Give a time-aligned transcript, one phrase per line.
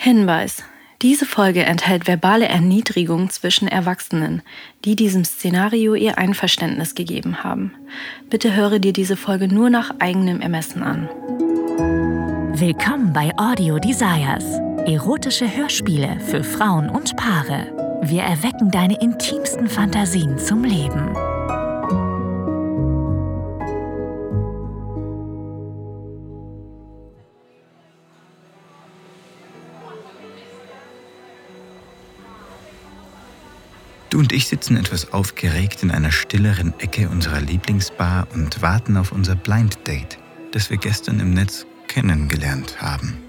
[0.00, 0.62] Hinweis.
[1.02, 4.42] Diese Folge enthält verbale Erniedrigung zwischen Erwachsenen,
[4.84, 7.72] die diesem Szenario ihr Einverständnis gegeben haben.
[8.30, 11.08] Bitte höre dir diese Folge nur nach eigenem Ermessen an.
[12.52, 14.44] Willkommen bei Audio Desires.
[14.86, 17.98] Erotische Hörspiele für Frauen und Paare.
[18.02, 21.10] Wir erwecken deine intimsten Fantasien zum Leben.
[34.18, 39.12] Du und ich sitzen etwas aufgeregt in einer stilleren Ecke unserer Lieblingsbar und warten auf
[39.12, 40.18] unser Blind Date,
[40.50, 43.22] das wir gestern im Netz kennengelernt haben.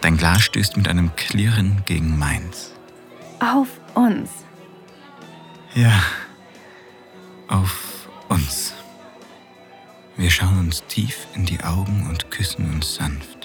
[0.00, 2.72] Dein Glas stößt mit einem Klirren gegen meins.
[3.38, 4.30] Auf uns.
[5.76, 6.02] Ja,
[7.46, 8.74] auf uns.
[10.16, 13.39] Wir schauen uns tief in die Augen und küssen uns sanft.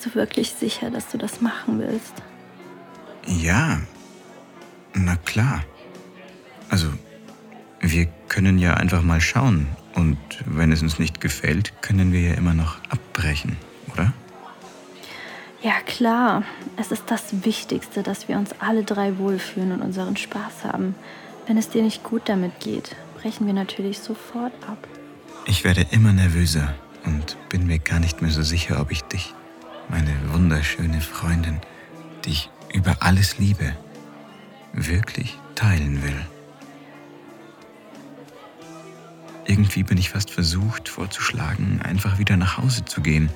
[0.00, 2.14] Bist du wirklich sicher, dass du das machen willst?
[3.26, 3.80] Ja,
[4.94, 5.62] na klar.
[6.70, 6.86] Also,
[7.80, 9.66] wir können ja einfach mal schauen.
[9.94, 13.58] Und wenn es uns nicht gefällt, können wir ja immer noch abbrechen,
[13.92, 14.14] oder?
[15.60, 16.44] Ja, klar.
[16.78, 20.94] Es ist das Wichtigste, dass wir uns alle drei wohlfühlen und unseren Spaß haben.
[21.46, 24.88] Wenn es dir nicht gut damit geht, brechen wir natürlich sofort ab.
[25.44, 26.72] Ich werde immer nervöser
[27.04, 29.34] und bin mir gar nicht mehr so sicher, ob ich dich,
[29.90, 31.60] meine wunderschöne Freundin,
[32.24, 33.76] die ich über alles liebe,
[34.72, 36.26] wirklich teilen will.
[39.46, 43.30] Irgendwie bin ich fast versucht vorzuschlagen, einfach wieder nach Hause zu gehen,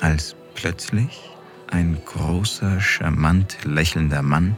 [0.00, 1.30] als plötzlich
[1.68, 4.56] ein großer, charmant lächelnder Mann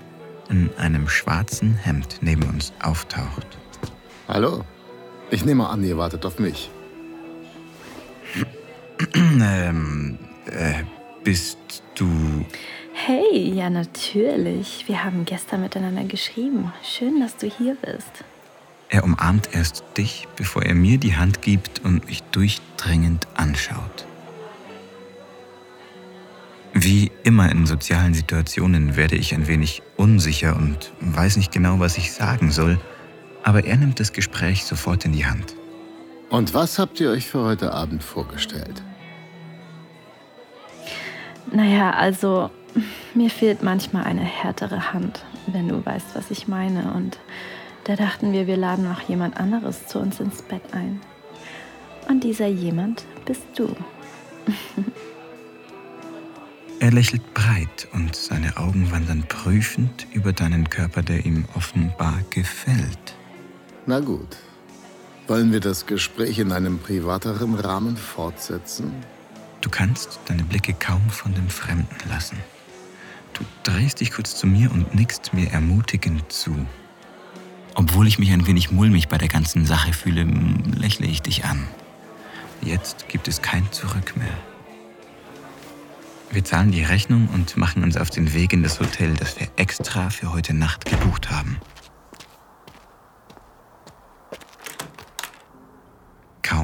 [0.50, 3.46] in einem schwarzen Hemd neben uns auftaucht.
[4.28, 4.64] Hallo?
[5.30, 6.70] Ich nehme an, ihr wartet auf mich.
[9.14, 10.82] ähm, äh,
[11.24, 12.44] bist du.
[12.92, 14.84] Hey, ja natürlich.
[14.86, 16.72] Wir haben gestern miteinander geschrieben.
[16.84, 18.24] Schön, dass du hier bist.
[18.90, 24.06] Er umarmt erst dich, bevor er mir die Hand gibt und mich durchdringend anschaut.
[26.74, 31.98] Wie immer in sozialen Situationen werde ich ein wenig unsicher und weiß nicht genau, was
[31.98, 32.78] ich sagen soll,
[33.42, 35.54] aber er nimmt das Gespräch sofort in die Hand.
[36.30, 38.82] Und was habt ihr euch für heute Abend vorgestellt?
[41.54, 42.50] Naja, also
[43.14, 46.92] mir fehlt manchmal eine härtere Hand, wenn du weißt, was ich meine.
[46.94, 47.18] Und
[47.84, 51.00] da dachten wir, wir laden noch jemand anderes zu uns ins Bett ein.
[52.08, 53.74] Und dieser jemand bist du.
[56.80, 63.14] Er lächelt breit und seine Augen wandern prüfend über deinen Körper, der ihm offenbar gefällt.
[63.86, 64.36] Na gut.
[65.26, 68.92] Wollen wir das Gespräch in einem privateren Rahmen fortsetzen?
[69.64, 72.36] Du kannst deine Blicke kaum von dem Fremden lassen.
[73.32, 76.66] Du drehst dich kurz zu mir und nickst mir ermutigend zu.
[77.74, 81.66] Obwohl ich mich ein wenig mulmig bei der ganzen Sache fühle, lächle ich dich an.
[82.60, 84.36] Jetzt gibt es kein Zurück mehr.
[86.30, 89.48] Wir zahlen die Rechnung und machen uns auf den Weg in das Hotel, das wir
[89.56, 91.56] extra für heute Nacht gebucht haben.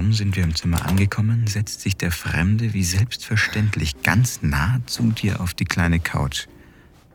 [0.01, 5.11] Kaum sind wir im Zimmer angekommen, setzt sich der Fremde wie selbstverständlich ganz nah zu
[5.13, 6.47] dir auf die kleine Couch,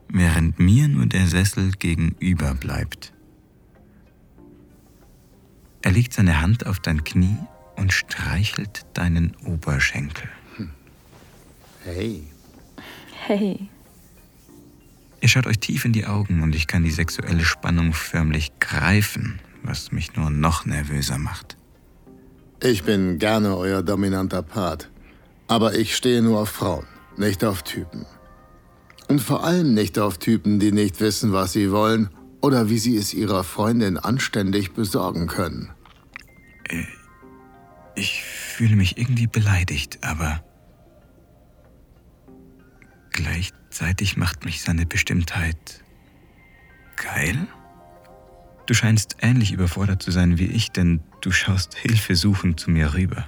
[0.07, 3.11] während mir nur der Sessel gegenüber bleibt.
[5.81, 7.39] Er legt seine Hand auf dein Knie
[7.75, 10.29] und streichelt deinen Oberschenkel.
[11.85, 12.21] Hey,
[13.25, 13.67] Hey,
[15.21, 19.39] Ihr schaut euch tief in die Augen und ich kann die sexuelle Spannung förmlich greifen,
[19.63, 21.57] was mich nur noch nervöser macht.
[22.65, 24.89] Ich bin gerne euer dominanter Part.
[25.47, 26.85] Aber ich stehe nur auf Frauen,
[27.17, 28.05] nicht auf Typen.
[29.07, 32.09] Und vor allem nicht auf Typen, die nicht wissen, was sie wollen
[32.41, 35.69] oder wie sie es ihrer Freundin anständig besorgen können.
[37.95, 40.43] Ich fühle mich irgendwie beleidigt, aber
[43.11, 45.83] gleichzeitig macht mich seine Bestimmtheit
[46.95, 47.47] geil.
[48.65, 53.25] Du scheinst ähnlich überfordert zu sein wie ich, denn du schaust hilfesuchend zu mir rüber.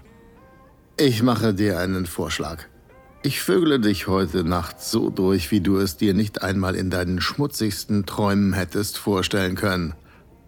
[0.99, 2.65] Ich mache dir einen Vorschlag.
[3.23, 7.21] Ich vögele dich heute Nacht so durch, wie du es dir nicht einmal in deinen
[7.21, 9.93] schmutzigsten Träumen hättest vorstellen können.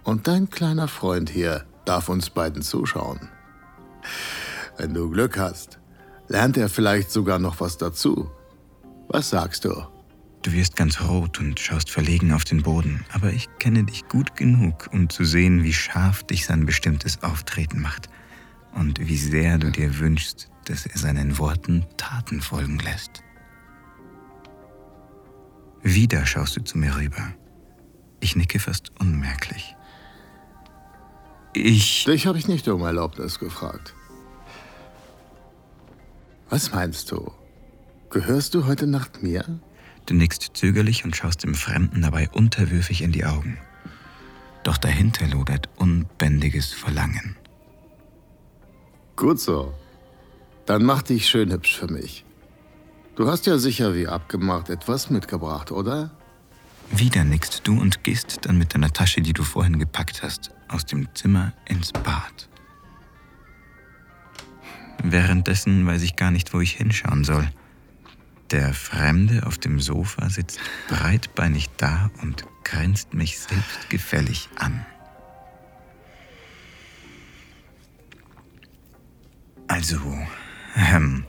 [0.03, 3.29] Und dein kleiner Freund hier darf uns beiden zuschauen.
[4.77, 5.79] Wenn du Glück hast,
[6.27, 8.31] lernt er vielleicht sogar noch was dazu.
[9.07, 9.83] Was sagst du?
[10.41, 14.37] Du wirst ganz rot und schaust verlegen auf den Boden, aber ich kenne dich gut
[14.37, 18.09] genug, um zu sehen, wie scharf dich sein bestimmtes Auftreten macht
[18.73, 23.21] und wie sehr du dir wünschst, dass er seinen Worten Taten folgen lässt.
[25.81, 27.33] Wieder schaust du zu mir rüber.
[28.21, 29.75] Ich nicke fast unmerklich.
[31.53, 32.05] Ich.
[32.05, 33.93] Dich habe ich nicht um Erlaubnis gefragt.
[36.49, 37.31] Was meinst du?
[38.09, 39.59] Gehörst du heute Nacht mir?
[40.09, 43.59] Du nickst zögerlich und schaust dem Fremden dabei unterwürfig in die Augen.
[44.63, 47.35] Doch dahinter lodert unbändiges Verlangen.
[49.15, 49.71] Gut so.
[50.65, 52.25] Dann mach dich schön hübsch für mich.
[53.17, 56.09] Du hast ja sicher wie abgemacht etwas mitgebracht, oder?
[56.89, 60.87] Wieder nickst du und gehst dann mit deiner Tasche, die du vorhin gepackt hast, aus
[60.87, 62.49] dem Zimmer ins Bad.
[65.03, 67.47] Währenddessen weiß ich gar nicht, wo ich hinschauen soll.
[68.51, 74.85] Der Fremde auf dem Sofa sitzt breitbeinig da und grinst mich selbstgefällig an.
[79.67, 79.99] Also,
[80.75, 81.25] ähm,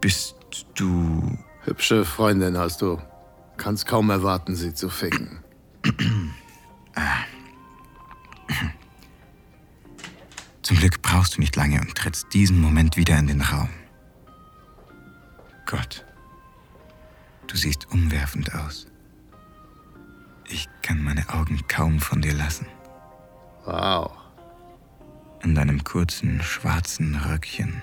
[0.00, 0.36] bist
[0.76, 1.36] du.
[1.64, 3.00] Hübsche Freundin hast du.
[3.56, 5.42] Kannst kaum erwarten, sie zu ficken.
[10.62, 13.68] Zum Glück brauchst du nicht lange und trittst diesen Moment wieder in den Raum.
[15.66, 16.04] Gott,
[17.46, 18.86] du siehst umwerfend aus.
[20.46, 22.66] Ich kann meine Augen kaum von dir lassen.
[23.64, 24.12] Wow.
[25.42, 27.82] In deinem kurzen schwarzen Röckchen,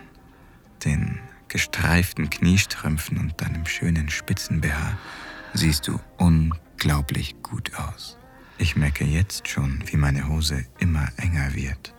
[0.86, 4.98] den gestreiften Kniestrümpfen und deinem schönen Spitzenbehaar
[5.54, 8.18] siehst du unglaublich gut aus.
[8.58, 11.94] Ich merke jetzt schon, wie meine Hose immer enger wird.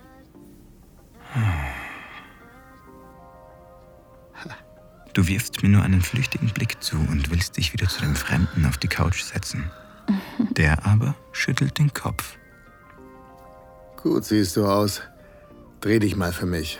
[5.14, 8.64] Du wirfst mir nur einen flüchtigen Blick zu und willst dich wieder zu dem Fremden
[8.66, 9.70] auf die Couch setzen.
[10.56, 12.36] Der aber schüttelt den Kopf.
[14.02, 15.02] Gut siehst du aus.
[15.80, 16.78] Dreh dich mal für mich.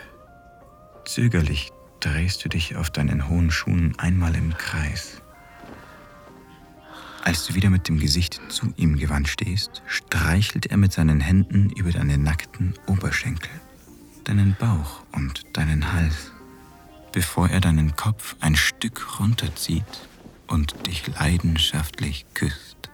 [1.05, 5.21] Zögerlich drehst du dich auf deinen hohen Schuhen einmal im Kreis.
[7.23, 11.69] Als du wieder mit dem Gesicht zu ihm gewandt stehst, streichelt er mit seinen Händen
[11.69, 13.49] über deine nackten Oberschenkel,
[14.25, 16.33] deinen Bauch und deinen Hals,
[17.13, 19.83] bevor er deinen Kopf ein Stück runterzieht
[20.47, 22.89] und dich leidenschaftlich küsst.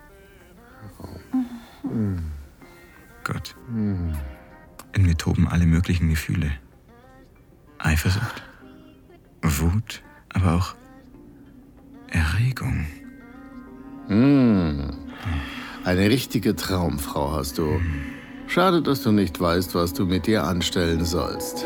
[3.24, 3.56] Gott.
[4.94, 6.52] In mir toben alle möglichen Gefühle.
[7.80, 8.44] Eifersucht,
[9.42, 10.76] Wut, aber auch
[12.10, 12.86] Erregung.
[14.08, 14.94] Hm.
[15.86, 17.80] Eine richtige Traumfrau hast du.
[18.48, 21.66] Schade, dass du nicht weißt, was du mit ihr anstellen sollst.